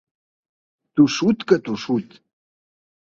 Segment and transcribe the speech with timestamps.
[0.99, 2.17] Tossut que tossut.